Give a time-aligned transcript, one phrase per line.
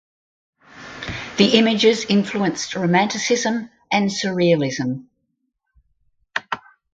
[1.37, 5.05] The images influenced Romanticism and Surrealism.